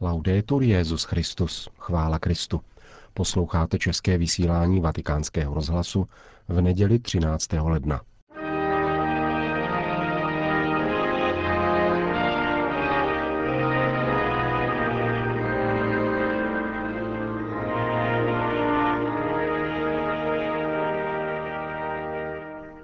Laudetur 0.00 0.62
Jezus 0.62 1.04
Christus, 1.04 1.68
chvála 1.78 2.18
Kristu. 2.18 2.60
Posloucháte 3.14 3.78
české 3.78 4.18
vysílání 4.18 4.80
Vatikánského 4.80 5.54
rozhlasu 5.54 6.08
v 6.48 6.60
neděli 6.60 6.98
13. 6.98 7.52
ledna. 7.52 8.00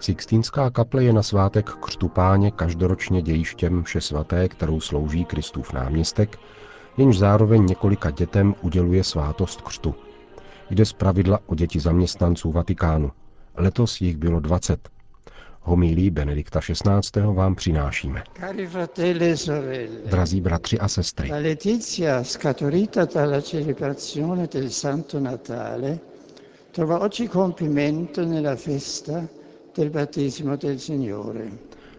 Sixtínská 0.01 0.71
kaple 0.71 1.05
je 1.05 1.13
na 1.13 1.23
svátek 1.23 1.71
křtu 1.71 2.09
páně 2.09 2.51
každoročně 2.51 3.23
dějištěm 3.23 3.85
vše 3.85 4.01
svaté, 4.01 4.49
kterou 4.49 4.81
slouží 4.81 5.25
Kristův 5.25 5.73
náměstek, 5.73 6.39
jenž 6.97 7.19
zároveň 7.19 7.67
několika 7.67 8.11
dětem 8.11 8.55
uděluje 8.63 9.05
svátost 9.05 9.61
křtu. 9.63 9.95
Jde 10.71 10.85
pravidla 10.97 11.39
o 11.47 11.55
děti 11.55 11.81
zaměstnanců 11.81 12.53
Vatikánu. 12.53 13.11
Letos 13.57 14.01
jich 14.01 14.17
bylo 14.17 14.41
20. 14.41 14.89
Homílí 15.61 16.11
Benedikta 16.11 16.61
XVI. 16.61 17.21
vám 17.35 17.55
přinášíme. 17.55 18.23
E 18.99 19.89
Drazí 20.07 20.41
bratři 20.41 20.79
a 20.79 20.89
sestry, 20.89 21.31
trova 26.75 26.99
oggi 26.99 27.29
compimento 27.29 28.25
nella 28.25 28.57
festa 28.57 29.29
del 29.77 29.91
battesimo 29.91 30.57
del 30.57 30.79
Signore. 30.79 31.51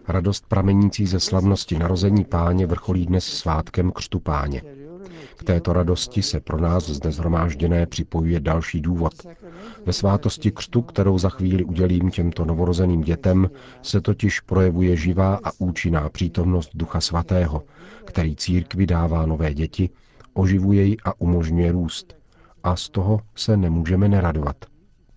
radost 0.08 0.46
pramenící 0.48 1.08
ze 1.08 1.20
slavnosti 1.20 1.80
narození 1.80 2.26
páně 2.26 2.66
vrcholí 2.68 3.06
dnes 3.06 3.26
svátkem 3.26 3.92
křtu 3.92 4.20
páně. 4.20 4.62
K 5.38 5.44
této 5.44 5.74
radosti 5.74 6.22
se 6.22 6.40
pro 6.40 6.58
nás 6.62 6.90
zde 6.90 7.12
zhromážděné 7.12 7.86
připojuje 7.86 8.40
další 8.40 8.82
důvod. 8.82 9.14
Ve 9.86 9.94
svátosti 9.94 10.52
křtu, 10.52 10.82
kterou 10.82 11.18
za 11.18 11.30
chvíli 11.30 11.64
udělím 11.64 12.12
těmto 12.12 12.46
novorozeným 12.46 13.02
dětem, 13.02 13.50
se 13.82 14.02
totiž 14.02 14.40
projevuje 14.40 14.96
živá 14.96 15.40
a 15.44 15.52
účinná 15.58 16.10
přítomnost 16.10 16.70
Ducha 16.74 17.02
Svatého, 17.02 17.64
který 18.06 18.36
církvi 18.36 18.86
dává 18.86 19.26
nové 19.26 19.54
děti, 19.54 19.90
oživuje 20.34 20.84
ji 20.84 20.98
a 21.06 21.22
umožňuje 21.22 21.72
růst. 21.72 22.16
A 22.64 22.76
z 22.76 22.90
toho 22.90 23.20
se 23.36 23.58
nemůžeme 23.58 24.08
neradovat. 24.10 24.56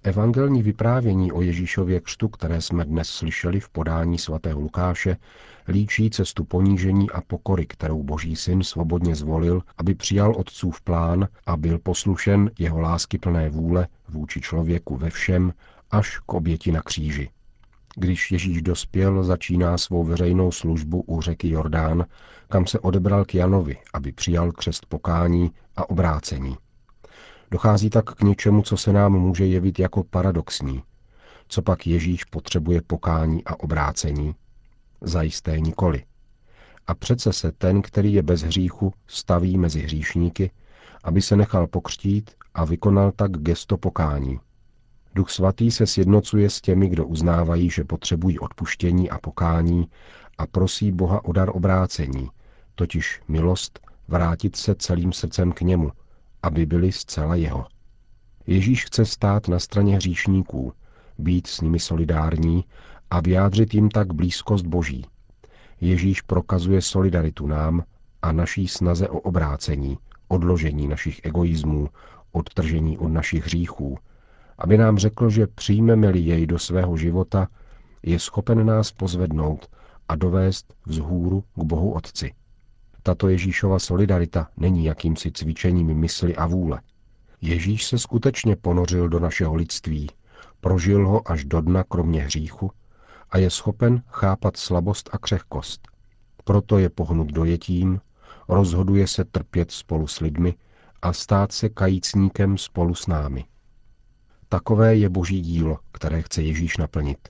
Evangelní 0.08 0.62
vyprávění 0.62 1.32
o 1.32 1.42
Ježíšově 1.42 2.00
křtu, 2.00 2.28
které 2.28 2.60
jsme 2.60 2.84
dnes 2.84 3.08
slyšeli 3.08 3.60
v 3.60 3.68
podání 3.68 4.18
svatého 4.18 4.60
Lukáše, 4.60 5.16
líčí 5.68 6.10
cestu 6.10 6.44
ponížení 6.44 7.10
a 7.10 7.20
pokory, 7.20 7.66
kterou 7.66 8.02
Boží 8.02 8.36
syn 8.36 8.62
svobodně 8.62 9.16
zvolil, 9.16 9.62
aby 9.78 9.94
přijal 9.94 10.34
otcův 10.36 10.80
plán 10.80 11.28
a 11.46 11.56
byl 11.56 11.78
poslušen 11.78 12.50
jeho 12.58 12.80
lásky 12.80 13.18
plné 13.18 13.50
vůle 13.50 13.88
vůči 14.08 14.40
člověku 14.40 14.96
ve 14.96 15.10
všem 15.10 15.52
až 15.90 16.18
k 16.18 16.34
oběti 16.34 16.72
na 16.72 16.82
kříži. 16.82 17.30
Když 17.96 18.32
Ježíš 18.32 18.62
dospěl, 18.62 19.22
začíná 19.22 19.78
svou 19.78 20.04
veřejnou 20.04 20.52
službu 20.52 21.04
u 21.06 21.20
řeky 21.20 21.48
Jordán, 21.48 22.04
kam 22.48 22.66
se 22.66 22.78
odebral 22.78 23.24
k 23.24 23.34
Janovi, 23.34 23.76
aby 23.94 24.12
přijal 24.12 24.52
křest 24.52 24.86
pokání 24.86 25.50
a 25.76 25.90
obrácení. 25.90 26.56
Dochází 27.50 27.90
tak 27.90 28.04
k 28.14 28.22
něčemu, 28.22 28.62
co 28.62 28.76
se 28.76 28.92
nám 28.92 29.12
může 29.12 29.46
jevit 29.46 29.78
jako 29.78 30.04
paradoxní. 30.04 30.82
Co 31.48 31.62
pak 31.62 31.86
Ježíš 31.86 32.24
potřebuje 32.24 32.82
pokání 32.82 33.44
a 33.44 33.60
obrácení? 33.60 34.34
Zajisté 35.00 35.60
nikoli. 35.60 36.04
A 36.86 36.94
přece 36.94 37.32
se 37.32 37.52
ten, 37.52 37.82
který 37.82 38.12
je 38.12 38.22
bez 38.22 38.42
hříchu, 38.42 38.92
staví 39.06 39.58
mezi 39.58 39.80
hříšníky, 39.80 40.50
aby 41.04 41.22
se 41.22 41.36
nechal 41.36 41.66
pokřtít 41.66 42.30
a 42.54 42.64
vykonal 42.64 43.12
tak 43.12 43.30
gesto 43.30 43.76
pokání. 43.76 44.40
Duch 45.14 45.30
svatý 45.30 45.70
se 45.70 45.86
sjednocuje 45.86 46.50
s 46.50 46.60
těmi, 46.60 46.88
kdo 46.88 47.06
uznávají, 47.06 47.70
že 47.70 47.84
potřebují 47.84 48.38
odpuštění 48.38 49.10
a 49.10 49.18
pokání 49.18 49.88
a 50.38 50.46
prosí 50.46 50.92
Boha 50.92 51.24
o 51.24 51.32
dar 51.32 51.50
obrácení, 51.52 52.28
totiž 52.74 53.20
milost 53.28 53.80
vrátit 54.08 54.56
se 54.56 54.74
celým 54.74 55.12
srdcem 55.12 55.52
k 55.52 55.60
němu, 55.60 55.90
aby 56.42 56.66
byli 56.66 56.92
zcela 56.92 57.34
jeho. 57.34 57.66
Ježíš 58.46 58.84
chce 58.84 59.04
stát 59.04 59.48
na 59.48 59.58
straně 59.58 59.96
hříšníků, 59.96 60.72
být 61.18 61.46
s 61.46 61.60
nimi 61.60 61.78
solidární 61.78 62.64
a 63.10 63.20
vyjádřit 63.20 63.74
jim 63.74 63.88
tak 63.88 64.12
blízkost 64.12 64.66
Boží. 64.66 65.06
Ježíš 65.80 66.22
prokazuje 66.22 66.82
solidaritu 66.82 67.46
nám 67.46 67.84
a 68.22 68.32
naší 68.32 68.68
snaze 68.68 69.08
o 69.08 69.18
obrácení, 69.18 69.98
odložení 70.28 70.88
našich 70.88 71.20
egoismů, 71.24 71.88
odtržení 72.32 72.98
od 72.98 73.08
našich 73.08 73.44
hříchů, 73.44 73.98
aby 74.58 74.78
nám 74.78 74.98
řekl, 74.98 75.30
že 75.30 75.46
přijmeme-li 75.46 76.20
jej 76.20 76.46
do 76.46 76.58
svého 76.58 76.96
života, 76.96 77.48
je 78.02 78.18
schopen 78.18 78.66
nás 78.66 78.92
pozvednout 78.92 79.68
a 80.08 80.16
dovést 80.16 80.74
vzhůru 80.86 81.40
k 81.40 81.64
Bohu 81.64 81.92
Otci. 81.92 82.32
Tato 83.08 83.28
Ježíšova 83.28 83.78
solidarita 83.78 84.48
není 84.56 84.84
jakýmsi 84.84 85.32
cvičením 85.32 85.94
mysli 85.94 86.36
a 86.36 86.46
vůle. 86.46 86.80
Ježíš 87.40 87.84
se 87.84 87.98
skutečně 87.98 88.56
ponořil 88.56 89.08
do 89.08 89.20
našeho 89.20 89.54
lidství, 89.54 90.10
prožil 90.60 91.08
ho 91.08 91.30
až 91.30 91.44
do 91.44 91.60
dna 91.60 91.84
kromě 91.84 92.22
hříchu 92.22 92.70
a 93.30 93.38
je 93.38 93.50
schopen 93.50 94.02
chápat 94.08 94.56
slabost 94.56 95.10
a 95.12 95.18
křehkost. 95.18 95.88
Proto 96.44 96.78
je 96.78 96.90
pohnut 96.90 97.28
dojetím, 97.28 98.00
rozhoduje 98.48 99.06
se 99.06 99.24
trpět 99.24 99.70
spolu 99.70 100.06
s 100.06 100.20
lidmi 100.20 100.54
a 101.02 101.12
stát 101.12 101.52
se 101.52 101.68
kajícníkem 101.68 102.58
spolu 102.58 102.94
s 102.94 103.06
námi. 103.06 103.44
Takové 104.48 104.96
je 104.96 105.08
boží 105.08 105.40
dílo, 105.40 105.78
které 105.92 106.22
chce 106.22 106.42
Ježíš 106.42 106.76
naplnit. 106.76 107.28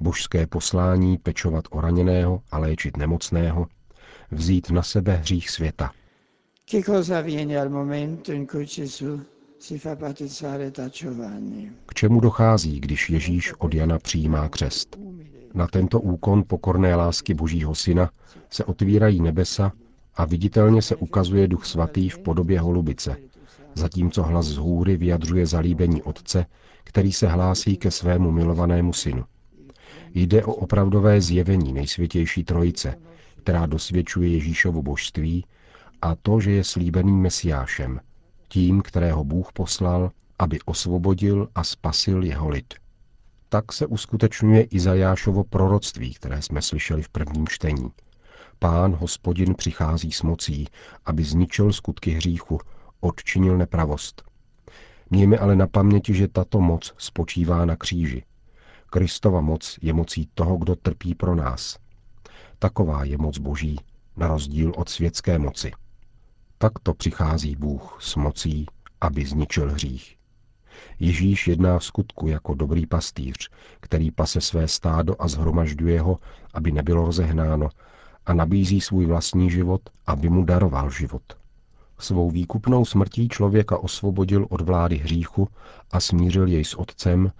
Božské 0.00 0.46
poslání 0.46 1.18
pečovat 1.18 1.64
o 1.70 1.80
raněného 1.80 2.42
a 2.50 2.58
léčit 2.58 2.96
nemocného, 2.96 3.66
vzít 4.30 4.70
na 4.70 4.82
sebe 4.82 5.16
hřích 5.16 5.50
světa. 5.50 5.90
Che 6.70 6.82
cosa 6.82 7.18
avviene 7.18 7.60
al 7.60 7.68
momento 7.68 8.32
in 8.32 8.46
cui 8.46 8.64
Gesù 8.64 9.20
si 9.58 9.78
fa 9.78 9.94
battezzare 9.94 10.70
da 10.70 10.88
Giovanni? 10.88 11.70
K 11.86 11.94
čemu 11.94 12.20
dochází, 12.20 12.80
když 12.80 13.10
Ježíš 13.10 13.54
od 13.58 13.74
Jana 13.74 13.98
přijímá 13.98 14.48
křest? 14.48 14.98
Na 15.54 15.66
tento 15.66 16.00
úkon 16.00 16.44
pokorné 16.46 16.94
lásky 16.94 17.34
Božího 17.34 17.74
Syna 17.74 18.10
se 18.50 18.64
otvírají 18.64 19.20
nebesa 19.20 19.72
a 20.14 20.24
viditelně 20.24 20.82
se 20.82 20.96
ukazuje 20.96 21.48
Duch 21.48 21.66
Svatý 21.66 22.08
v 22.08 22.18
podobě 22.18 22.60
holubice, 22.60 23.16
zatímco 23.74 24.22
hlas 24.22 24.46
z 24.46 24.56
hůry 24.56 24.96
vyjadřuje 24.96 25.46
zalíbení 25.46 26.02
Otce, 26.02 26.46
který 26.84 27.12
se 27.12 27.28
hlásí 27.28 27.76
ke 27.76 27.90
svému 27.90 28.30
milovanému 28.30 28.92
synu. 28.92 29.24
Jde 30.14 30.44
o 30.44 30.54
opravdové 30.54 31.20
zjevení 31.20 31.72
nejsvětější 31.72 32.44
trojice, 32.44 32.94
která 33.44 33.66
dosvědčuje 33.66 34.28
Ježíšovo 34.28 34.82
božství 34.82 35.44
a 36.02 36.14
to, 36.14 36.40
že 36.40 36.50
je 36.50 36.64
slíbeným 36.64 37.20
mesiášem, 37.20 38.00
tím, 38.48 38.82
kterého 38.82 39.24
Bůh 39.24 39.52
poslal, 39.52 40.10
aby 40.38 40.58
osvobodil 40.64 41.48
a 41.54 41.64
spasil 41.64 42.24
jeho 42.24 42.48
lid. 42.48 42.74
Tak 43.48 43.72
se 43.72 43.86
uskutečňuje 43.86 44.62
Izajášovo 44.62 45.44
proroctví, 45.44 46.14
které 46.14 46.42
jsme 46.42 46.62
slyšeli 46.62 47.02
v 47.02 47.08
prvním 47.08 47.48
čtení. 47.48 47.90
Pán, 48.58 48.92
hospodin, 48.92 49.54
přichází 49.54 50.12
s 50.12 50.22
mocí, 50.22 50.68
aby 51.06 51.24
zničil 51.24 51.72
skutky 51.72 52.10
hříchu, 52.10 52.60
odčinil 53.00 53.58
nepravost. 53.58 54.22
Mějme 55.10 55.38
ale 55.38 55.56
na 55.56 55.66
paměti, 55.66 56.14
že 56.14 56.28
tato 56.28 56.60
moc 56.60 56.94
spočívá 56.98 57.64
na 57.64 57.76
kříži. 57.76 58.24
Kristova 58.90 59.40
moc 59.40 59.78
je 59.82 59.92
mocí 59.92 60.28
toho, 60.34 60.56
kdo 60.56 60.76
trpí 60.76 61.14
pro 61.14 61.34
nás. 61.34 61.83
Taková 62.64 63.04
je 63.04 63.18
moc 63.18 63.38
Boží, 63.38 63.76
na 64.16 64.28
rozdíl 64.28 64.72
od 64.76 64.88
světské 64.88 65.38
moci. 65.38 65.72
Takto 66.58 66.94
přichází 66.94 67.56
Bůh 67.56 67.98
s 68.00 68.16
mocí, 68.16 68.66
aby 69.00 69.26
zničil 69.26 69.72
hřích. 69.72 70.16
Ježíš 70.98 71.48
jedná 71.48 71.78
v 71.78 71.84
skutku 71.84 72.28
jako 72.28 72.54
dobrý 72.54 72.86
pastýř, 72.86 73.50
který 73.80 74.10
pase 74.10 74.40
své 74.40 74.68
stádo 74.68 75.16
a 75.18 75.28
zhromažďuje 75.28 76.00
ho, 76.00 76.18
aby 76.54 76.72
nebylo 76.72 77.04
rozehnáno, 77.04 77.68
a 78.26 78.34
nabízí 78.34 78.80
svůj 78.80 79.06
vlastní 79.06 79.50
život, 79.50 79.82
aby 80.06 80.28
mu 80.28 80.44
daroval 80.44 80.90
život. 80.90 81.22
Svou 81.98 82.30
výkupnou 82.30 82.84
smrtí 82.84 83.28
člověka 83.28 83.78
osvobodil 83.78 84.46
od 84.50 84.60
vlády 84.60 84.96
hříchu 84.96 85.48
a 85.90 86.00
smířil 86.00 86.46
jej 86.48 86.64
s 86.64 86.74
Otcem 86.74 87.32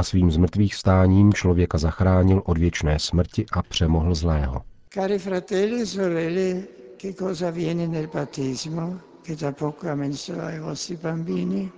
a 0.00 0.02
svým 0.02 0.30
zmrtvých 0.30 0.74
stáním 0.74 1.32
člověka 1.32 1.78
zachránil 1.78 2.42
od 2.44 2.58
věčné 2.58 2.98
smrti 2.98 3.46
a 3.52 3.62
přemohl 3.62 4.14
zlého. 4.14 4.62
Cari 4.94 5.18
fratelli 5.18 5.82
e 5.82 5.86
sorelle, 5.86 6.62
che 6.96 7.14
cosa 7.14 7.48
avviene 7.48 7.86
nel 7.86 8.08
battesimo 8.14 9.00
che 9.22 9.36
da 9.36 9.52
poco 9.52 9.88
ha 9.88 9.94
messo 9.94 10.40
ai 10.40 10.60
vostri 10.60 10.96
bambini? 10.96 11.70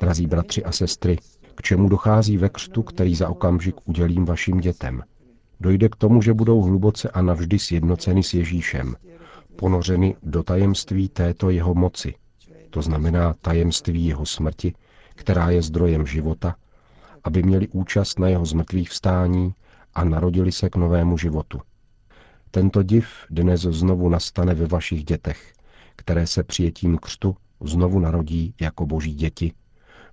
Drazí 0.00 0.26
bratři 0.26 0.64
a 0.64 0.72
sestry, 0.72 1.18
k 1.54 1.62
čemu 1.62 1.88
dochází 1.88 2.36
ve 2.36 2.48
křtu, 2.48 2.82
který 2.82 3.14
za 3.14 3.28
okamžik 3.28 3.74
udělím 3.84 4.24
vašim 4.24 4.60
dětem? 4.60 5.02
Dojde 5.60 5.88
k 5.88 5.96
tomu, 5.96 6.22
že 6.22 6.34
budou 6.34 6.62
hluboce 6.62 7.08
a 7.08 7.22
navždy 7.22 7.58
sjednoceny 7.58 8.22
s 8.22 8.34
Ježíšem, 8.34 8.96
ponořeny 9.56 10.16
do 10.22 10.42
tajemství 10.42 11.08
této 11.08 11.50
jeho 11.50 11.74
moci, 11.74 12.14
to 12.70 12.82
znamená 12.82 13.34
tajemství 13.40 14.06
jeho 14.06 14.26
smrti, 14.26 14.74
která 15.14 15.50
je 15.50 15.62
zdrojem 15.62 16.06
života, 16.06 16.56
aby 17.24 17.42
měli 17.42 17.68
účast 17.68 18.18
na 18.18 18.28
jeho 18.28 18.44
zmrtvých 18.44 18.90
vstání 18.90 19.54
a 19.94 20.04
narodili 20.04 20.52
se 20.52 20.70
k 20.70 20.76
novému 20.76 21.18
životu. 21.18 21.60
Tento 22.50 22.82
div 22.82 23.06
dnes 23.30 23.60
znovu 23.60 24.08
nastane 24.08 24.54
ve 24.54 24.66
vašich 24.66 25.04
dětech, 25.04 25.52
které 25.96 26.26
se 26.26 26.42
přijetím 26.42 26.98
křtu 26.98 27.36
znovu 27.60 27.98
narodí 27.98 28.54
jako 28.60 28.86
boží 28.86 29.14
děti, 29.14 29.52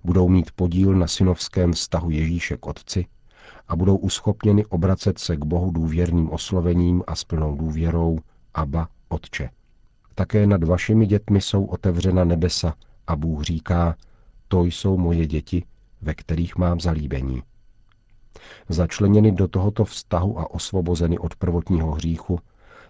budou 0.04 0.28
mít 0.28 0.50
podíl 0.50 0.94
na 0.94 1.06
synovském 1.06 1.72
vztahu 1.72 2.10
Ježíše 2.10 2.56
k 2.56 2.66
Otci 2.66 3.06
a 3.68 3.76
budou 3.76 3.96
uschopněny 3.96 4.66
obracet 4.66 5.18
se 5.18 5.36
k 5.36 5.44
Bohu 5.44 5.70
důvěrným 5.70 6.30
oslovením 6.30 7.02
a 7.06 7.14
s 7.14 7.24
plnou 7.24 7.56
důvěrou 7.56 8.18
Abba, 8.54 8.88
Otče. 9.08 9.50
Také 10.14 10.46
nad 10.46 10.64
vašimi 10.64 11.06
dětmi 11.06 11.40
jsou 11.40 11.64
otevřena 11.64 12.24
nebesa 12.24 12.74
a 13.06 13.16
Bůh 13.16 13.42
říká, 13.42 13.96
to 14.48 14.64
jsou 14.64 14.96
moje 14.96 15.26
děti, 15.26 15.64
ve 16.02 16.14
kterých 16.14 16.56
mám 16.56 16.80
zalíbení. 16.80 17.42
Začleněny 18.68 19.32
do 19.32 19.48
tohoto 19.48 19.84
vztahu 19.84 20.38
a 20.38 20.50
osvobozeny 20.50 21.18
od 21.18 21.34
prvotního 21.34 21.90
hříchu, 21.92 22.38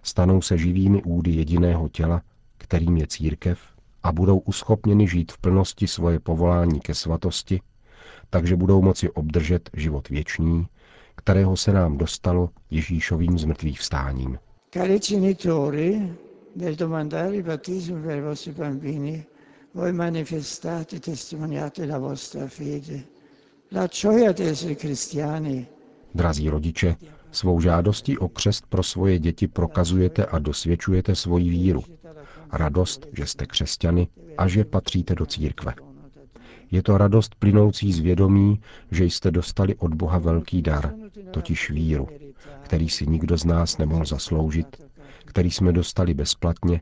stanou 0.02 0.42
se 0.42 0.58
živými 0.58 1.02
údy 1.02 1.30
jediného 1.30 1.88
těla, 1.88 2.22
kterým 2.58 2.96
je 2.96 3.06
církev, 3.06 3.60
a 4.02 4.12
budou 4.12 4.38
uschopněny 4.38 5.08
žít 5.08 5.32
v 5.32 5.38
plnosti 5.38 5.86
svoje 5.86 6.20
povolání 6.20 6.80
ke 6.80 6.94
svatosti, 6.94 7.60
takže 8.30 8.56
budou 8.56 8.82
moci 8.82 9.10
obdržet 9.10 9.70
život 9.74 10.08
věčný, 10.08 10.66
kterého 11.16 11.56
se 11.56 11.72
nám 11.72 11.98
dostalo 11.98 12.50
Ježíšovým 12.70 13.38
zmrtvých 13.38 13.80
vstáním. 13.80 14.38
Cari 14.74 14.98
genitori, 14.98 16.12
nel 16.56 16.74
domandare 16.74 17.36
il 17.36 17.42
battesimo 17.42 18.02
per 18.02 18.18
i 18.18 18.20
vostri 18.20 18.52
bambini, 18.52 19.24
voi 19.72 19.93
manifestate 19.93 20.96
e 20.96 20.99
testimoniate 20.99 21.87
la 21.87 21.99
vostra 21.99 22.49
fede, 22.49 23.06
la 23.69 23.87
gioia 23.87 24.32
di 24.32 24.43
essere 24.43 24.75
cristiani. 24.75 25.67
Drazí 26.14 26.49
rodiče, 26.49 26.96
svou 27.31 27.61
žádostí 27.61 28.19
o 28.19 28.28
křest 28.28 28.67
pro 28.67 28.82
svoje 28.82 29.19
děti 29.19 29.49
prokazujete 29.49 30.26
a 30.26 30.38
dosvědčujete 30.38 31.14
svoji 31.14 31.50
víru, 31.50 31.84
radost, 32.52 33.06
že 33.12 33.26
jste 33.26 33.46
křesťany 33.46 34.08
a 34.38 34.49
že 34.49 34.64
patříte 34.64 35.14
do 35.14 35.26
církve. 35.26 35.75
Je 36.70 36.82
to 36.82 36.99
radost 36.99 37.34
plynoucí 37.34 37.93
z 37.93 37.99
vědomí, 37.99 38.61
že 38.90 39.05
jste 39.05 39.31
dostali 39.31 39.75
od 39.75 39.94
Boha 39.94 40.19
velký 40.19 40.62
dar, 40.62 40.94
totiž 41.31 41.70
víru, 41.70 42.08
který 42.62 42.88
si 42.88 43.06
nikdo 43.06 43.37
z 43.38 43.44
nás 43.44 43.78
nemohl 43.78 44.05
zasloužit, 44.05 44.66
který 45.25 45.50
jsme 45.50 45.73
dostali 45.73 46.14
bezplatně 46.14 46.81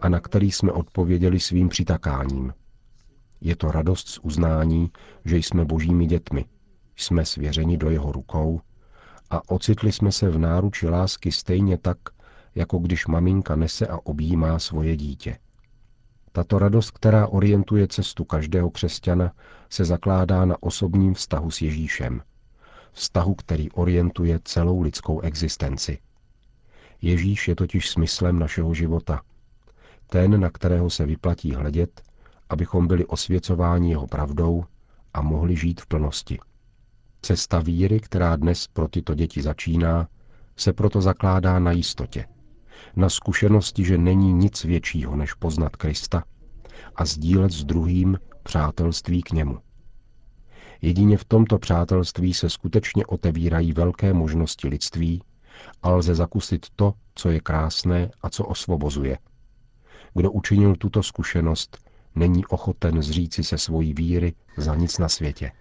a 0.00 0.08
na 0.08 0.20
který 0.20 0.52
jsme 0.52 0.72
odpověděli 0.72 1.40
svým 1.40 1.68
přitakáním. 1.68 2.54
Je 3.40 3.56
to 3.56 3.70
radost 3.70 4.08
z 4.08 4.18
uznání, 4.18 4.90
že 5.24 5.36
jsme 5.36 5.64
božími 5.64 6.06
dětmi, 6.06 6.44
jsme 6.96 7.24
svěřeni 7.24 7.78
do 7.78 7.90
jeho 7.90 8.12
rukou 8.12 8.60
a 9.30 9.50
ocitli 9.50 9.92
jsme 9.92 10.12
se 10.12 10.30
v 10.30 10.38
náruči 10.38 10.88
lásky 10.88 11.32
stejně 11.32 11.78
tak, 11.78 11.98
jako 12.54 12.78
když 12.78 13.06
maminka 13.06 13.56
nese 13.56 13.86
a 13.86 13.98
objímá 14.04 14.58
svoje 14.58 14.96
dítě. 14.96 15.38
Tato 16.32 16.58
radost, 16.58 16.90
která 16.90 17.26
orientuje 17.26 17.88
cestu 17.88 18.24
každého 18.24 18.70
křesťana, 18.70 19.32
se 19.70 19.84
zakládá 19.84 20.44
na 20.44 20.62
osobním 20.62 21.14
vztahu 21.14 21.50
s 21.50 21.60
Ježíšem. 21.60 22.22
Vztahu, 22.92 23.34
který 23.34 23.70
orientuje 23.70 24.40
celou 24.44 24.80
lidskou 24.80 25.20
existenci. 25.20 25.98
Ježíš 27.02 27.48
je 27.48 27.54
totiž 27.54 27.90
smyslem 27.90 28.38
našeho 28.38 28.74
života. 28.74 29.22
Ten, 30.06 30.40
na 30.40 30.50
kterého 30.50 30.90
se 30.90 31.06
vyplatí 31.06 31.54
hledět, 31.54 32.02
abychom 32.48 32.86
byli 32.86 33.06
osvěcováni 33.06 33.90
jeho 33.90 34.06
pravdou 34.06 34.64
a 35.14 35.22
mohli 35.22 35.56
žít 35.56 35.80
v 35.80 35.86
plnosti. 35.86 36.38
Cesta 37.22 37.58
víry, 37.58 38.00
která 38.00 38.36
dnes 38.36 38.66
pro 38.66 38.88
tyto 38.88 39.14
děti 39.14 39.42
začíná, 39.42 40.08
se 40.56 40.72
proto 40.72 41.00
zakládá 41.00 41.58
na 41.58 41.72
jistotě. 41.72 42.26
Na 42.96 43.08
zkušenosti, 43.08 43.84
že 43.84 43.98
není 43.98 44.32
nic 44.32 44.64
většího, 44.64 45.16
než 45.16 45.34
poznat 45.34 45.76
Krista 45.76 46.24
a 46.96 47.04
sdílet 47.04 47.52
s 47.52 47.64
druhým 47.64 48.18
přátelství 48.42 49.22
k 49.22 49.32
němu. 49.32 49.58
Jedině 50.82 51.16
v 51.16 51.24
tomto 51.24 51.58
přátelství 51.58 52.34
se 52.34 52.50
skutečně 52.50 53.06
otevírají 53.06 53.72
velké 53.72 54.12
možnosti 54.12 54.68
lidství 54.68 55.22
a 55.82 55.90
lze 55.90 56.14
zakusit 56.14 56.66
to, 56.76 56.92
co 57.14 57.30
je 57.30 57.40
krásné 57.40 58.10
a 58.22 58.30
co 58.30 58.44
osvobozuje. 58.44 59.18
Kdo 60.16 60.30
učinil 60.32 60.76
tuto 60.76 61.02
zkušenost, 61.02 61.78
není 62.14 62.46
ochoten 62.46 63.02
zříci 63.02 63.44
se 63.44 63.58
svojí 63.58 63.94
víry 63.94 64.34
za 64.56 64.74
nic 64.74 64.98
na 64.98 65.08
světě. 65.08 65.52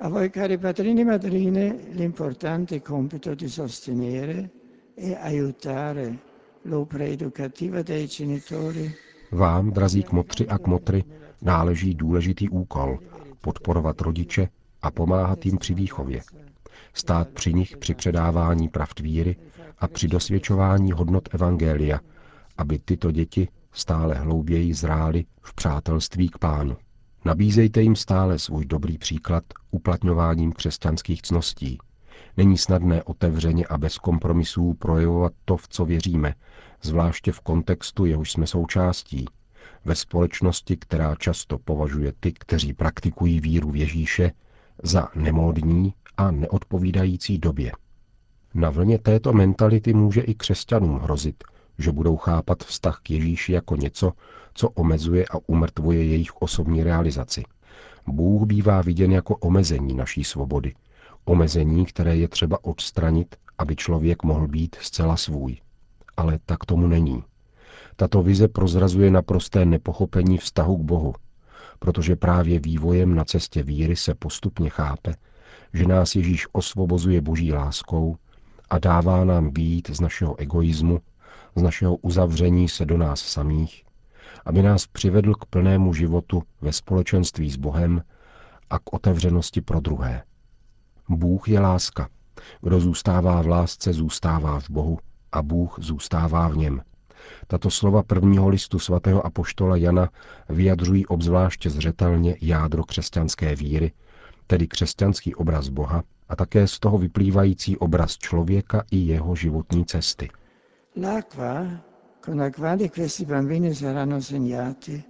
A 0.00 0.08
voi 0.08 0.30
cari 0.30 0.58
padrini 0.58 1.02
e 1.02 1.04
madrine 1.04 1.74
l'importante 1.94 2.80
compito 2.80 3.34
di 3.34 3.48
sostenere 3.48 4.50
e 4.96 5.16
aiutare 5.16 6.18
l'opera 6.64 7.04
educativa 7.04 7.82
dei 7.82 8.06
genitori. 8.06 8.94
Vám, 9.30 9.70
drazí 9.70 10.02
kmotři 10.02 10.48
a 10.48 10.58
kmotry, 10.58 11.04
náleží 11.42 11.94
důležitý 11.94 12.48
úkol 12.48 12.98
podporovat 13.40 14.00
rodiče 14.00 14.48
a 14.82 14.90
pomáhat 14.90 15.46
jim 15.46 15.58
při 15.58 15.74
výchově. 15.74 16.20
Stát 16.92 17.28
při 17.28 17.54
nich 17.54 17.76
při 17.76 17.94
předávání 17.94 18.68
pravd 18.68 19.00
víry 19.00 19.36
a 19.78 19.88
při 19.88 20.08
dosvědčování 20.08 20.92
hodnot 20.92 21.34
Evangelia, 21.34 22.00
aby 22.56 22.78
tyto 22.78 23.10
děti 23.10 23.48
stále 23.74 24.14
hlouběji 24.14 24.74
zrály 24.74 25.24
v 25.42 25.54
přátelství 25.54 26.28
k 26.28 26.38
pánu. 26.38 26.76
Nabízejte 27.24 27.82
jim 27.82 27.96
stále 27.96 28.38
svůj 28.38 28.64
dobrý 28.64 28.98
příklad 28.98 29.44
uplatňováním 29.70 30.52
křesťanských 30.52 31.22
cností. 31.22 31.78
Není 32.36 32.58
snadné 32.58 33.02
otevřeně 33.02 33.66
a 33.66 33.78
bez 33.78 33.98
kompromisů 33.98 34.74
projevovat 34.74 35.32
to, 35.44 35.56
v 35.56 35.68
co 35.68 35.84
věříme, 35.84 36.34
zvláště 36.82 37.32
v 37.32 37.40
kontextu, 37.40 38.04
jehož 38.04 38.32
jsme 38.32 38.46
součástí, 38.46 39.24
ve 39.84 39.94
společnosti, 39.94 40.76
která 40.76 41.14
často 41.14 41.58
považuje 41.58 42.12
ty, 42.20 42.32
kteří 42.32 42.72
praktikují 42.72 43.40
víru 43.40 43.70
v 43.70 43.76
Ježíše, 43.76 44.32
za 44.82 45.08
nemódní 45.14 45.94
a 46.16 46.30
neodpovídající 46.30 47.38
době. 47.38 47.72
Na 48.54 48.70
vlně 48.70 48.98
této 48.98 49.32
mentality 49.32 49.94
může 49.94 50.20
i 50.20 50.34
křesťanům 50.34 50.98
hrozit, 50.98 51.44
že 51.78 51.92
budou 51.92 52.16
chápat 52.16 52.64
vztah 52.64 53.00
k 53.02 53.10
Ježíši 53.10 53.52
jako 53.52 53.76
něco, 53.76 54.12
co 54.54 54.68
omezuje 54.68 55.24
a 55.30 55.38
umrtvuje 55.46 56.04
jejich 56.04 56.36
osobní 56.42 56.82
realizaci. 56.82 57.42
Bůh 58.06 58.46
bývá 58.46 58.82
viděn 58.82 59.12
jako 59.12 59.36
omezení 59.36 59.94
naší 59.94 60.24
svobody. 60.24 60.74
Omezení, 61.24 61.86
které 61.86 62.16
je 62.16 62.28
třeba 62.28 62.64
odstranit, 62.64 63.36
aby 63.58 63.76
člověk 63.76 64.22
mohl 64.22 64.48
být 64.48 64.76
zcela 64.80 65.16
svůj. 65.16 65.56
Ale 66.16 66.38
tak 66.46 66.64
tomu 66.64 66.86
není. 66.86 67.24
Tato 67.96 68.22
vize 68.22 68.48
prozrazuje 68.48 69.10
naprosté 69.10 69.64
nepochopení 69.64 70.38
vztahu 70.38 70.76
k 70.76 70.80
Bohu, 70.80 71.14
protože 71.78 72.16
právě 72.16 72.60
vývojem 72.60 73.14
na 73.14 73.24
cestě 73.24 73.62
víry 73.62 73.96
se 73.96 74.14
postupně 74.14 74.70
chápe, 74.70 75.14
že 75.72 75.86
nás 75.86 76.14
Ježíš 76.14 76.46
osvobozuje 76.52 77.20
boží 77.20 77.52
láskou 77.52 78.16
a 78.70 78.78
dává 78.78 79.24
nám 79.24 79.50
být 79.50 79.90
z 79.90 80.00
našeho 80.00 80.40
egoismu 80.40 81.00
z 81.56 81.62
našeho 81.62 81.96
uzavření 81.96 82.68
se 82.68 82.84
do 82.84 82.98
nás 82.98 83.20
samých, 83.20 83.84
aby 84.44 84.62
nás 84.62 84.86
přivedl 84.86 85.34
k 85.34 85.44
plnému 85.44 85.94
životu 85.94 86.42
ve 86.60 86.72
společenství 86.72 87.50
s 87.50 87.56
Bohem 87.56 88.02
a 88.70 88.78
k 88.78 88.92
otevřenosti 88.92 89.60
pro 89.60 89.80
druhé. 89.80 90.22
Bůh 91.08 91.48
je 91.48 91.60
láska. 91.60 92.08
Kdo 92.60 92.80
zůstává 92.80 93.42
v 93.42 93.46
lásce, 93.46 93.92
zůstává 93.92 94.60
v 94.60 94.70
Bohu 94.70 94.98
a 95.32 95.42
Bůh 95.42 95.78
zůstává 95.80 96.48
v 96.48 96.56
něm. 96.56 96.82
Tato 97.46 97.70
slova 97.70 98.02
prvního 98.02 98.48
listu 98.48 98.78
svatého 98.78 99.26
apoštola 99.26 99.76
Jana 99.76 100.08
vyjadřují 100.48 101.06
obzvláště 101.06 101.70
zřetelně 101.70 102.36
jádro 102.40 102.84
křesťanské 102.84 103.56
víry, 103.56 103.92
tedy 104.46 104.68
křesťanský 104.68 105.34
obraz 105.34 105.68
Boha 105.68 106.02
a 106.28 106.36
také 106.36 106.68
z 106.68 106.78
toho 106.78 106.98
vyplývající 106.98 107.76
obraz 107.76 108.18
člověka 108.18 108.84
i 108.90 108.96
jeho 108.96 109.36
životní 109.36 109.84
cesty– 109.84 110.30
L'acqua 110.96 111.82
con 112.20 112.36
la 112.36 112.50
quale 112.50 112.88
questi 112.88 113.24
bambini 113.24 113.74
saranno 113.74 114.20
segnati. 114.20 115.04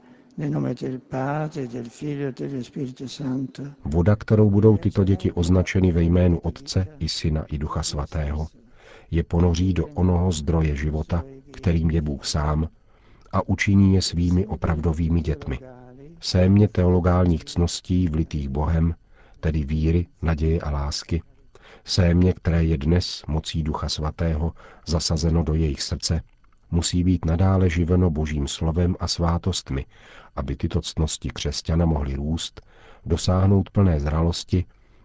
Voda, 3.84 4.16
kterou 4.16 4.50
budou 4.50 4.76
tyto 4.76 5.04
děti 5.04 5.32
označeny 5.32 5.92
ve 5.92 6.02
jménu 6.02 6.38
Otce 6.38 6.86
i 6.98 7.08
Syna 7.08 7.44
i 7.44 7.58
Ducha 7.58 7.82
Svatého, 7.82 8.46
je 9.10 9.22
ponoří 9.22 9.72
do 9.72 9.86
onoho 9.86 10.32
zdroje 10.32 10.76
života, 10.76 11.24
kterým 11.50 11.90
je 11.90 12.02
Bůh 12.02 12.24
sám, 12.24 12.68
a 13.32 13.48
učiní 13.48 13.94
je 13.94 14.02
svými 14.02 14.46
opravdovými 14.46 15.20
dětmi. 15.20 15.58
Sémě 16.20 16.68
teologálních 16.68 17.44
cností 17.44 18.08
vlitých 18.08 18.48
Bohem, 18.48 18.94
tedy 19.40 19.64
víry, 19.64 20.06
naděje 20.22 20.60
a 20.60 20.70
lásky, 20.70 21.22
sémě, 21.84 22.32
které 22.32 22.64
je 22.64 22.78
dnes 22.78 23.22
mocí 23.28 23.62
Ducha 23.62 23.88
Svatého 23.88 24.52
zasazeno 24.86 25.42
do 25.42 25.54
jejich 25.54 25.82
srdce, 25.82 26.20
musí 26.70 27.04
být 27.04 27.24
nadále 27.24 27.70
živeno 27.70 28.10
božím 28.10 28.48
slovem 28.48 28.96
a 29.00 29.08
svátostmi, 29.08 29.86
aby 30.36 30.56
tyto 30.56 30.80
ctnosti 30.80 31.28
křesťana 31.28 31.86
mohly 31.86 32.14
růst, 32.14 32.60
dosáhnout 33.06 33.70
plné 33.70 34.00
zralosti 34.00 34.64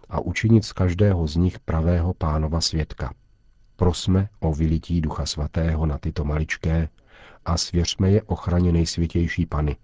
a 0.09 0.19
učinit 0.19 0.65
z 0.65 0.73
každého 0.73 1.27
z 1.27 1.35
nich 1.35 1.59
pravého 1.59 2.13
pánova 2.13 2.61
svědka. 2.61 3.13
Prosme 3.75 4.29
o 4.39 4.53
vylití 4.53 5.01
Ducha 5.01 5.25
Svatého 5.25 5.85
na 5.85 5.97
tyto 5.97 6.23
maličké 6.25 6.89
a 7.45 7.57
svěřme 7.57 8.11
je 8.11 8.21
ochraně 8.21 8.71
nejsvětější 8.71 9.45
Pany, 9.45 9.75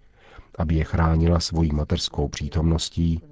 aby 0.58 0.74
je 0.74 0.84
chránila 0.84 1.40
svojí 1.40 1.72
materskou 1.72 2.28
přítomností 2.28 3.22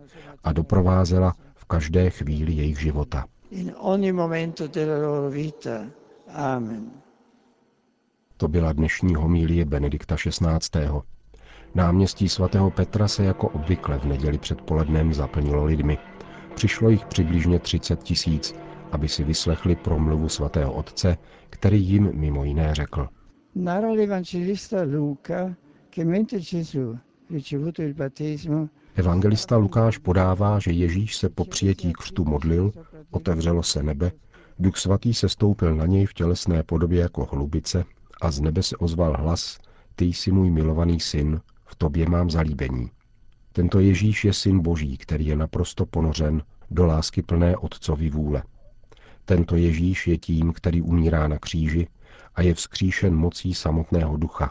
a 0.44 0.52
doprovázela 0.52 1.34
v 1.54 1.64
každé 1.64 2.11
chvíli 2.11 2.52
jejich 2.52 2.80
života. 2.80 3.26
In 3.54 3.73
ogni 3.78 4.12
momento 4.12 4.66
della 4.66 4.99
loro 4.99 5.28
vita. 5.30 5.87
Amen. 6.28 6.90
To 8.37 8.49
byla 8.49 8.73
dnešní 8.73 9.14
homílie 9.14 9.64
Benedikta 9.64 10.16
XVI. 10.16 10.88
Náměstí 11.75 12.28
svatého 12.28 12.70
Petra 12.70 13.08
se 13.08 13.25
jako 13.25 13.49
obvykle 13.49 13.99
v 13.99 14.04
neděli 14.04 14.38
předpolednem 14.38 15.14
zaplnilo 15.14 15.64
lidmi. 15.64 15.99
Přišlo 16.54 16.88
jich 16.90 17.04
přibližně 17.06 17.58
30 17.58 18.02
tisíc, 18.02 18.54
aby 18.92 19.08
si 19.08 19.25
vyslechli 19.25 19.76
promluvu 19.76 20.28
svatého 20.28 20.73
otce, 20.73 21.16
který 21.50 21.84
jim 21.88 22.11
mimo 22.14 22.44
jiné 22.44 22.75
řekl. 22.75 23.08
Narra 23.54 23.92
l'Evangelista 23.92 24.82
Luca 24.82 25.54
che 25.90 26.04
mentre 26.04 26.38
Gesù, 26.38 26.99
ricevuto 27.30 27.82
il 27.82 27.94
battesimo, 27.94 28.68
Evangelista 28.97 29.57
Lukáš 29.57 29.99
podává, 29.99 30.59
že 30.59 30.71
Ježíš 30.71 31.17
se 31.17 31.29
po 31.29 31.45
přijetí 31.45 31.93
křtu 31.93 32.25
modlil, 32.25 32.73
otevřelo 33.11 33.63
se 33.63 33.83
nebe, 33.83 34.13
Duch 34.59 34.77
svatý 34.77 35.15
se 35.15 35.29
stoupil 35.29 35.75
na 35.75 35.87
něj 35.87 36.07
v 36.07 36.15
tělesné 36.15 36.63
podobě 36.63 37.01
jako 37.01 37.25
hlubice 37.25 37.85
a 38.21 38.31
z 38.31 38.41
nebe 38.41 38.63
se 38.63 38.77
ozval 38.77 39.17
hlas, 39.17 39.59
ty 39.97 40.05
jsi 40.05 40.33
můj 40.33 40.51
milovaný 40.51 41.01
syn, 41.01 41.41
v 41.67 41.75
tobě 41.75 42.09
mám 42.09 42.31
zalíbení. 42.31 42.91
Tento 43.53 43.81
Ježíš 43.81 44.25
je 44.25 44.33
syn 44.33 44.61
boží, 44.61 44.97
který 44.97 45.27
je 45.27 45.37
naprosto 45.37 45.87
ponořen 45.87 46.43
do 46.71 46.87
lásky 46.87 47.23
plné 47.23 47.57
otcovi 47.57 48.11
vůle. 48.11 48.43
Tento 49.25 49.57
Ježíš 49.57 50.07
je 50.07 50.19
tím, 50.19 50.53
který 50.53 50.83
umírá 50.83 51.29
na 51.29 51.39
kříži 51.39 51.89
a 52.35 52.43
je 52.43 52.55
vzkříšen 52.55 53.15
mocí 53.15 53.55
samotného 53.55 54.17
ducha, 54.17 54.51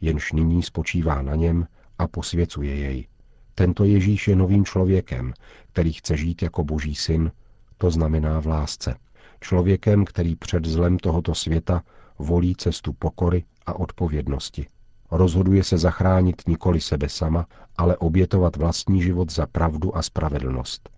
jenž 0.00 0.32
nyní 0.32 0.62
spočívá 0.62 1.22
na 1.22 1.34
něm 1.34 1.66
a 1.98 2.08
posvěcuje 2.08 2.74
jej. 2.74 3.06
Tento 3.54 3.84
Ježíš 3.84 4.28
je 4.28 4.36
novým 4.36 4.64
člověkem, 4.64 5.32
který 5.72 5.92
chce 5.92 6.16
žít 6.16 6.42
jako 6.42 6.64
boží 6.64 6.94
syn, 6.94 7.32
to 7.78 7.90
znamená 7.90 8.40
v 8.40 8.46
lásce. 8.46 8.94
Člověkem, 9.40 10.04
který 10.04 10.36
před 10.36 10.64
zlem 10.64 10.98
tohoto 10.98 11.34
světa 11.34 11.82
volí 12.18 12.56
cestu 12.56 12.92
pokory 12.92 13.44
a 13.66 13.72
odpovědnosti. 13.72 14.66
Rozhoduje 15.10 15.64
se 15.64 15.78
zachránit 15.78 16.42
nikoli 16.48 16.80
sebe 16.80 17.08
sama, 17.08 17.46
ale 17.76 17.96
obětovat 17.96 18.56
vlastní 18.56 19.02
život 19.02 19.32
za 19.32 19.46
pravdu 19.46 19.96
a 19.96 20.02
spravedlnost. 20.02 20.90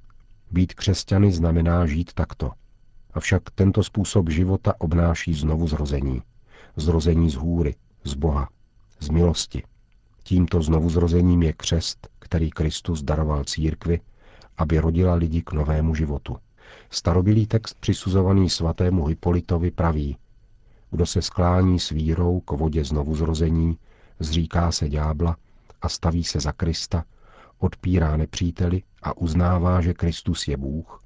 Být 0.50 0.74
křesťany 0.74 1.32
znamená 1.32 1.86
žít 1.86 2.12
takto. 2.12 2.50
Avšak 3.14 3.42
tento 3.54 3.82
způsob 3.82 4.28
života 4.30 4.74
obnáší 4.78 5.34
znovu 5.34 5.68
zrození. 5.68 6.22
Zrození 6.76 7.30
z 7.30 7.34
hůry, 7.34 7.74
z 8.04 8.14
Boha, 8.14 8.48
z 9.00 9.08
milosti. 9.08 9.62
Tímto 10.24 10.62
znovuzrozením 10.62 11.42
je 11.42 11.52
křest, 11.52 12.08
který 12.18 12.50
Kristus 12.50 13.02
daroval 13.02 13.44
církvi, 13.44 14.00
aby 14.56 14.78
rodila 14.78 15.14
lidi 15.14 15.42
k 15.42 15.52
novému 15.52 15.94
životu. 15.94 16.36
Starobilý 16.90 17.46
text 17.46 17.76
přisuzovaný 17.80 18.50
svatému 18.50 19.04
Hypolitovi 19.06 19.70
praví, 19.70 20.16
kdo 20.90 21.06
se 21.06 21.22
sklání 21.22 21.80
s 21.80 21.90
vírou 21.90 22.40
k 22.40 22.50
vodě 22.50 22.84
znovuzrození, 22.84 23.78
zříká 24.20 24.72
se 24.72 24.88
ďábla 24.88 25.36
a 25.82 25.88
staví 25.88 26.24
se 26.24 26.40
za 26.40 26.52
Krista, 26.52 27.04
odpírá 27.58 28.16
nepříteli 28.16 28.82
a 29.02 29.16
uznává, 29.16 29.80
že 29.80 29.94
Kristus 29.94 30.48
je 30.48 30.56
Bůh, 30.56 31.02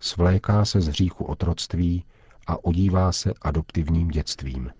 svléká 0.00 0.64
se 0.64 0.80
z 0.80 0.88
hříchu 0.88 1.24
otroctví 1.24 2.04
a 2.46 2.64
odívá 2.64 3.12
se 3.12 3.32
adoptivním 3.42 4.08
dětstvím. 4.08 4.70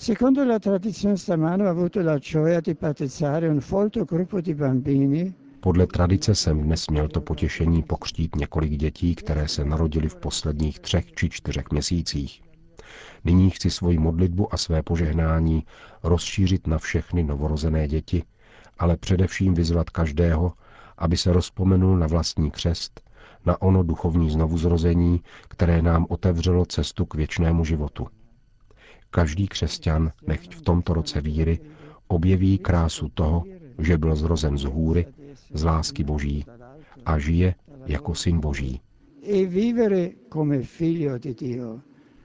Secondo 0.00 0.44
la 0.44 0.60
tradizione 0.60 1.16
stamano 1.16 1.64
ho 1.64 1.68
avuto 1.70 2.00
la 2.02 2.18
gioia 2.18 2.60
di 2.60 2.72
battezzare 2.74 3.48
un 3.48 3.60
folto 3.60 4.04
gruppo 4.04 4.40
di 4.40 4.54
bambini 4.54 5.34
Podle 5.60 5.86
tradice 5.86 6.34
jsem 6.34 6.62
dnes 6.62 6.86
měl 6.88 7.08
to 7.08 7.20
potěšení 7.20 7.82
pokřtít 7.82 8.36
několik 8.36 8.72
dětí, 8.72 9.14
které 9.14 9.48
se 9.48 9.64
narodily 9.64 10.08
v 10.08 10.16
posledních 10.16 10.80
třech 10.80 11.12
či 11.12 11.30
čtyřech 11.30 11.64
měsících. 11.72 12.42
Nyní 13.24 13.50
chci 13.50 13.70
svoji 13.70 13.98
modlitbu 13.98 14.54
a 14.54 14.56
své 14.56 14.82
požehnání 14.82 15.64
rozšířit 16.02 16.66
na 16.66 16.78
všechny 16.78 17.22
novorozené 17.22 17.88
děti, 17.88 18.24
ale 18.78 18.96
především 18.96 19.54
vyzvat 19.54 19.90
každého, 19.90 20.52
aby 20.98 21.16
se 21.16 21.32
rozpomenul 21.32 21.96
na 21.96 22.06
vlastní 22.06 22.50
křest, 22.50 23.00
na 23.46 23.62
ono 23.62 23.82
duchovní 23.82 24.30
znovuzrození, 24.30 25.20
které 25.48 25.82
nám 25.82 26.06
otevřelo 26.08 26.64
cestu 26.66 27.06
k 27.06 27.14
věčnému 27.14 27.64
životu. 27.64 28.06
Každý 29.10 29.48
křesťan, 29.48 30.12
nechť 30.26 30.54
v 30.54 30.62
tomto 30.62 30.94
roce 30.94 31.20
víry, 31.20 31.60
objeví 32.08 32.58
krásu 32.58 33.08
toho, 33.08 33.44
že 33.78 33.98
byl 33.98 34.16
zrozen 34.16 34.58
z 34.58 34.64
hůry, 34.64 35.06
z 35.52 35.64
lásky 35.64 36.04
Boží 36.04 36.44
a 37.06 37.18
žije 37.18 37.54
jako 37.86 38.14
syn 38.14 38.40
Boží. 38.40 38.80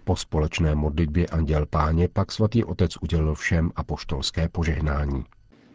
Po 0.04 0.16
společné 0.16 0.75
modlitbě 0.75 1.28
Anděl 1.28 1.66
Páně 1.66 2.08
pak 2.08 2.32
svatý 2.32 2.63
otec 2.63 2.98
udělil 3.02 3.36
všem 3.36 3.72
apoštolské 3.75 4.50
požehnání. 4.50 5.24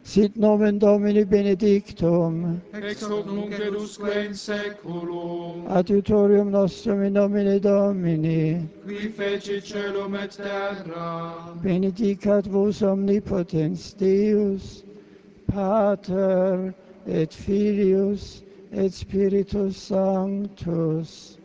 Sit 0.09 0.38
nomen 0.38 0.79
Domini 0.79 1.23
benedictum, 1.25 2.62
ex 2.73 3.03
hoc 3.03 3.27
nunc 3.27 3.53
et 3.53 3.75
usque 3.77 4.09
in 4.25 4.33
seculum, 4.33 5.67
adiutorium 5.69 6.49
nostrum 6.49 7.03
in 7.03 7.12
nomine 7.12 7.61
Domini, 7.61 8.67
qui 8.87 9.11
feci 9.11 9.61
celum 9.61 10.15
et 10.15 10.31
terra, 10.31 11.53
benedicat 11.62 12.47
vos 12.47 12.81
omnipotens 12.81 13.93
Deus, 13.99 14.83
Pater 15.47 16.73
et 17.07 17.31
Filius 17.31 18.43
et 18.73 18.91
Spiritus 18.95 19.77
Sanctus. 19.77 21.37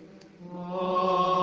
Amen. 0.55 1.42